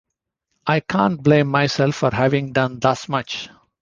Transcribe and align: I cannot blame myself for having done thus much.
I 0.65 0.79
cannot 0.79 1.21
blame 1.21 1.47
myself 1.47 1.93
for 1.97 2.09
having 2.11 2.53
done 2.53 2.79
thus 2.79 3.07
much. 3.07 3.49